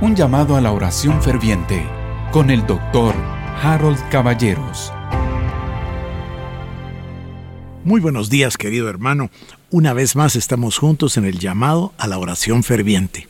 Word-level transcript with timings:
Un 0.00 0.14
llamado 0.14 0.54
a 0.54 0.60
la 0.60 0.70
oración 0.70 1.20
ferviente 1.20 1.84
con 2.30 2.50
el 2.50 2.64
doctor 2.68 3.16
Harold 3.60 3.98
Caballeros. 4.10 4.92
Muy 7.82 8.00
buenos 8.00 8.30
días, 8.30 8.56
querido 8.56 8.88
hermano. 8.88 9.28
Una 9.72 9.94
vez 9.94 10.14
más 10.14 10.36
estamos 10.36 10.78
juntos 10.78 11.16
en 11.16 11.24
el 11.24 11.40
llamado 11.40 11.94
a 11.98 12.06
la 12.06 12.16
oración 12.18 12.62
ferviente. 12.62 13.26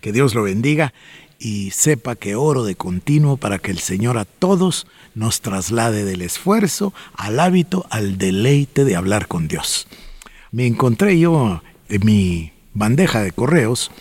Que 0.00 0.10
Dios 0.10 0.34
lo 0.34 0.42
bendiga 0.42 0.92
y 1.38 1.70
sepa 1.70 2.16
que 2.16 2.34
oro 2.34 2.64
de 2.64 2.74
continuo 2.74 3.36
para 3.36 3.60
que 3.60 3.70
el 3.70 3.78
Señor 3.78 4.18
a 4.18 4.24
todos 4.24 4.88
nos 5.14 5.40
traslade 5.40 6.04
del 6.04 6.22
esfuerzo 6.22 6.92
al 7.14 7.38
hábito, 7.38 7.86
al 7.90 8.18
deleite 8.18 8.84
de 8.84 8.96
hablar 8.96 9.28
con 9.28 9.46
Dios. 9.46 9.86
Me 10.50 10.66
encontré 10.66 11.16
yo 11.16 11.62
en 11.88 12.04
mi 12.04 12.50
bandeja 12.74 13.20
de 13.20 13.30
correos 13.30 13.92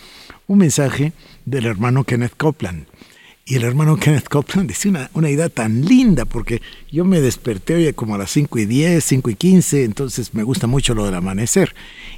un 0.47 0.59
mensaje 0.59 1.13
del 1.45 1.65
hermano 1.65 2.03
Kenneth 2.03 2.35
Copeland. 2.37 2.85
Y 3.45 3.55
el 3.55 3.63
hermano 3.63 3.95
Kenneth 3.95 4.27
Copeland 4.27 4.67
decía 4.67 5.09
una, 5.13 5.29
idea 5.29 5.47
tan 5.47 5.85
linda, 5.85 6.25
porque 6.25 6.61
yo 6.91 7.05
me 7.05 7.21
desperté 7.21 7.75
hoy 7.75 7.93
como 7.93 8.15
a 8.15 8.17
las 8.17 8.31
5 8.31 8.59
y 8.59 8.65
10, 8.65 9.03
5 9.03 9.29
y 9.29 9.35
15, 9.35 9.83
entonces 9.85 10.33
me 10.33 10.43
gusta 10.43 10.67
mucho 10.67 10.93
lo 10.93 11.05
del 11.05 11.15
amanecer. 11.15 11.73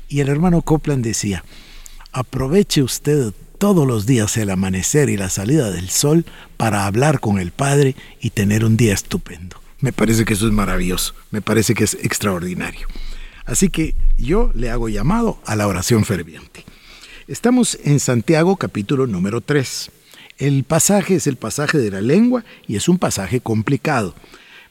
Y 0.07 0.21
el 0.21 0.29
hermano 0.29 0.63
Copeland 0.63 1.03
decía, 1.03 1.43
aproveche 2.11 2.81
usted 2.81 3.31
todos 3.59 3.85
los 3.85 4.07
días 4.07 4.37
el 4.37 4.49
amanecer 4.49 5.09
y 5.09 5.17
la 5.17 5.29
salida 5.29 5.69
del 5.69 5.89
sol 5.89 6.25
para 6.57 6.87
hablar 6.87 7.19
con 7.19 7.37
el 7.37 7.51
Padre 7.51 7.95
y 8.21 8.31
tener 8.31 8.65
un 8.65 8.75
día 8.75 8.93
estupendo. 8.93 9.61
Me 9.81 9.93
parece 9.93 10.25
que 10.25 10.33
eso 10.33 10.47
es 10.47 10.53
maravilloso, 10.53 11.13
me 11.29 11.41
parece 11.41 11.75
que 11.75 11.83
es 11.83 11.93
extraordinario. 12.01 12.87
Así 13.45 13.69
que 13.69 13.95
yo 14.17 14.51
le 14.55 14.69
hago 14.69 14.89
llamado 14.89 15.39
a 15.45 15.55
la 15.55 15.67
oración 15.67 16.05
ferviente. 16.05 16.65
Estamos 17.29 17.77
en 17.83 17.99
Santiago 17.99 18.55
capítulo 18.55 19.05
número 19.05 19.39
3. 19.39 19.91
El 20.39 20.63
pasaje 20.63 21.13
es 21.13 21.27
el 21.27 21.35
pasaje 21.35 21.77
de 21.77 21.91
la 21.91 22.01
lengua 22.01 22.43
y 22.67 22.75
es 22.75 22.89
un 22.89 22.97
pasaje 22.97 23.39
complicado. 23.39 24.15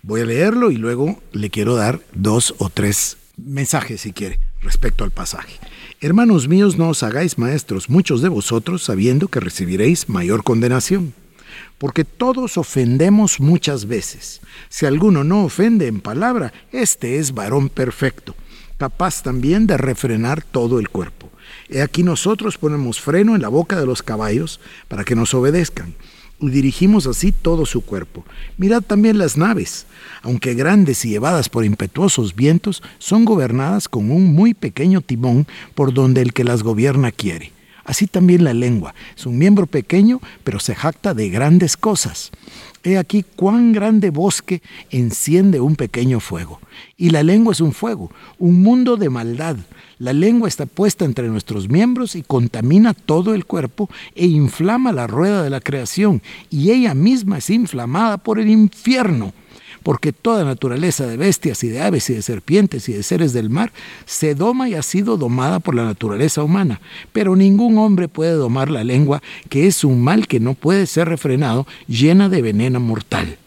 Voy 0.03 0.23
a 0.23 0.25
leerlo 0.25 0.73
y 0.73 0.77
luego 0.77 1.23
le 1.31 1.51
quiero 1.51 1.77
dar 1.77 2.01
dos 2.15 2.57
o 2.59 2.69
tres 2.69 3.17
mensajes, 3.37 4.01
si 4.01 4.13
quiere, 4.13 4.41
respecto 4.61 5.05
al 5.05 5.13
pasaje. 5.13 5.55
Hermanos 6.01 6.49
míos, 6.49 6.77
no 6.77 6.89
os 6.89 7.05
hagáis 7.05 7.39
maestros 7.39 7.89
muchos 7.89 8.23
de 8.23 8.29
vosotros 8.29 8.83
sabiendo 8.83 9.29
que 9.29 9.39
recibiréis 9.39 10.09
mayor 10.09 10.43
condenación. 10.43 11.15
Porque 11.79 12.05
todos 12.05 12.59
ofendemos 12.59 13.39
muchas 13.39 13.87
veces. 13.87 14.41
Si 14.69 14.85
alguno 14.85 15.23
no 15.23 15.45
ofende 15.45 15.87
en 15.87 16.01
palabra, 16.01 16.53
este 16.73 17.21
es 17.21 17.35
varón 17.35 17.69
perfecto, 17.69 18.35
capaz 18.79 19.23
también 19.23 19.69
de 19.69 19.77
refrenar 19.77 20.43
todo 20.43 20.81
el 20.81 20.89
cuerpo. 20.89 21.18
He 21.69 21.83
aquí 21.83 22.03
nosotros 22.03 22.59
ponemos 22.59 23.01
freno 23.01 23.35
en 23.35 23.43
la 23.43 23.49
boca 23.49 23.79
de 23.79 23.87
los 23.87 24.03
caballos 24.03 24.61
para 24.89 25.05
que 25.05 25.15
nos 25.15 25.35
obedezcan 25.35 25.95
y 26.41 26.51
dirigimos 26.51 27.07
así 27.07 27.33
todo 27.33 27.67
su 27.67 27.81
cuerpo. 27.83 28.25
Mirad 28.57 28.83
también 28.83 29.19
las 29.19 29.37
naves, 29.37 29.87
aunque 30.23 30.55
grandes 30.55 31.05
y 31.05 31.11
llevadas 31.11 31.49
por 31.49 31.65
impetuosos 31.65 32.35
vientos, 32.35 32.83
son 32.99 33.25
gobernadas 33.25 33.89
con 33.89 34.11
un 34.11 34.33
muy 34.33 34.55
pequeño 34.55 35.01
timón 35.01 35.47
por 35.75 35.93
donde 35.93 36.23
el 36.23 36.33
que 36.33 36.45
las 36.45 36.63
gobierna 36.63 37.13
quiere. 37.13 37.53
Así 37.85 38.07
también 38.07 38.45
la 38.45 38.53
lengua, 38.53 38.95
es 39.17 39.25
un 39.25 39.39
miembro 39.39 39.67
pequeño, 39.67 40.21
pero 40.45 40.61
se 40.61 40.75
jacta 40.75 41.15
de 41.15 41.31
grandes 41.31 41.77
cosas. 41.77 42.31
He 42.85 42.97
aquí 42.97 43.25
cuán 43.37 43.73
grande 43.73 44.11
bosque 44.11 44.63
enciende 44.91 45.61
un 45.61 45.77
pequeño 45.77 46.21
fuego. 46.21 46.61
Y 46.97 47.11
la 47.11 47.23
lengua 47.23 47.53
es 47.53 47.61
un 47.61 47.73
fuego, 47.73 48.11
un 48.39 48.63
mundo 48.63 48.97
de 48.97 49.11
maldad. 49.11 49.57
La 49.99 50.13
lengua 50.13 50.49
está 50.49 50.67
puesta 50.67 51.05
entre 51.05 51.29
nuestros 51.29 51.69
miembros 51.69 52.15
y 52.15 52.23
contamina 52.23 52.95
todo 52.95 53.35
el 53.35 53.45
cuerpo 53.47 53.91
e 54.15 54.27
inflama 54.27 54.93
la 54.93 55.07
rueda 55.07 55.43
de 55.43 55.51
la 55.51 55.61
creación. 55.61 56.23
Y 56.51 56.71
ella 56.71 56.95
misma 56.95 57.39
es 57.39 57.51
inflamada 57.51 58.19
por 58.19 58.39
el 58.39 58.49
infierno 58.49 59.33
porque 59.89 60.13
toda 60.13 60.45
naturaleza 60.45 61.07
de 61.07 61.17
bestias 61.17 61.65
y 61.65 61.69
de 61.69 61.81
aves 61.81 62.11
y 62.11 62.15
de 62.15 62.21
serpientes 62.21 62.91
y 62.91 62.93
de 62.93 63.03
seres 63.03 63.33
del 63.33 63.49
mar 63.49 63.73
se 64.05 64.35
doma 64.35 64.69
y 64.69 64.75
ha 64.75 64.83
sido 64.83 65.17
domada 65.17 65.61
por 65.61 65.75
la 65.75 65.87
naturaleza 65.87 66.43
humana, 66.43 66.83
pero 67.15 67.37
ningún 67.37 67.79
hombre 67.79 68.07
puede 68.07 68.33
domar 68.33 68.71
la 68.71 68.85
lengua, 68.85 69.23
que 69.49 69.67
es 69.67 69.85
un 69.85 70.05
mal 70.05 70.27
que 70.27 70.41
no 70.41 70.53
puede 70.53 70.85
ser 70.85 71.09
refrenado, 71.09 71.67
llena 71.87 72.29
de 72.29 72.43
veneno 72.43 72.81
mortal. 72.81 73.39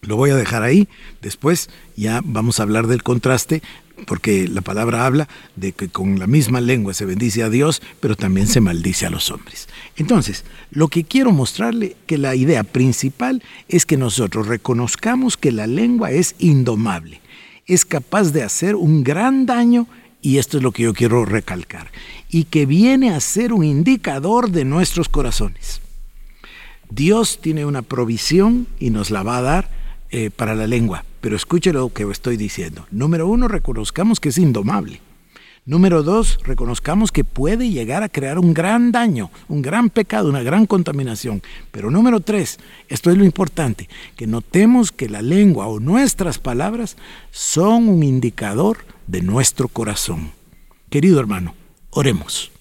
Lo 0.00 0.16
voy 0.16 0.30
a 0.30 0.36
dejar 0.36 0.62
ahí, 0.62 0.88
después 1.20 1.68
ya 1.94 2.22
vamos 2.24 2.58
a 2.58 2.62
hablar 2.62 2.86
del 2.86 3.02
contraste 3.02 3.62
porque 4.06 4.48
la 4.48 4.60
palabra 4.60 5.06
habla 5.06 5.28
de 5.56 5.72
que 5.72 5.88
con 5.88 6.18
la 6.18 6.26
misma 6.26 6.60
lengua 6.60 6.94
se 6.94 7.04
bendice 7.04 7.42
a 7.42 7.50
Dios, 7.50 7.82
pero 8.00 8.16
también 8.16 8.46
se 8.46 8.60
maldice 8.60 9.06
a 9.06 9.10
los 9.10 9.30
hombres. 9.30 9.68
Entonces, 9.96 10.44
lo 10.70 10.88
que 10.88 11.04
quiero 11.04 11.32
mostrarle 11.32 11.96
que 12.06 12.18
la 12.18 12.34
idea 12.34 12.64
principal 12.64 13.42
es 13.68 13.86
que 13.86 13.96
nosotros 13.96 14.46
reconozcamos 14.46 15.36
que 15.36 15.52
la 15.52 15.66
lengua 15.66 16.10
es 16.10 16.34
indomable, 16.38 17.20
es 17.66 17.84
capaz 17.84 18.32
de 18.32 18.42
hacer 18.42 18.74
un 18.74 19.04
gran 19.04 19.46
daño 19.46 19.86
y 20.22 20.38
esto 20.38 20.56
es 20.56 20.62
lo 20.62 20.70
que 20.70 20.84
yo 20.84 20.94
quiero 20.94 21.24
recalcar, 21.24 21.90
y 22.30 22.44
que 22.44 22.64
viene 22.64 23.10
a 23.10 23.18
ser 23.18 23.52
un 23.52 23.64
indicador 23.64 24.50
de 24.50 24.64
nuestros 24.64 25.08
corazones. 25.08 25.80
Dios 26.88 27.40
tiene 27.42 27.64
una 27.66 27.82
provisión 27.82 28.68
y 28.78 28.90
nos 28.90 29.10
la 29.10 29.24
va 29.24 29.38
a 29.38 29.42
dar 29.42 29.70
eh, 30.10 30.30
para 30.30 30.54
la 30.54 30.66
lengua, 30.66 31.04
pero 31.22 31.36
escuche 31.36 31.72
lo 31.72 31.90
que 31.90 32.02
estoy 32.02 32.36
diciendo. 32.36 32.84
Número 32.90 33.26
uno, 33.26 33.48
reconozcamos 33.48 34.20
que 34.20 34.28
es 34.28 34.36
indomable. 34.36 35.00
Número 35.64 36.02
dos, 36.02 36.40
reconozcamos 36.42 37.12
que 37.12 37.22
puede 37.22 37.70
llegar 37.70 38.02
a 38.02 38.08
crear 38.08 38.40
un 38.40 38.52
gran 38.52 38.90
daño, 38.90 39.30
un 39.48 39.62
gran 39.62 39.88
pecado, 39.88 40.28
una 40.28 40.42
gran 40.42 40.66
contaminación. 40.66 41.40
Pero 41.70 41.90
número 41.90 42.18
tres, 42.18 42.58
esto 42.88 43.10
es 43.12 43.16
lo 43.16 43.24
importante, 43.24 43.88
que 44.16 44.26
notemos 44.26 44.90
que 44.90 45.08
la 45.08 45.22
lengua 45.22 45.68
o 45.68 45.78
nuestras 45.78 46.40
palabras 46.40 46.96
son 47.30 47.88
un 47.88 48.02
indicador 48.02 48.78
de 49.06 49.22
nuestro 49.22 49.68
corazón. 49.68 50.32
Querido 50.90 51.20
hermano, 51.20 51.54
oremos. 51.90 52.51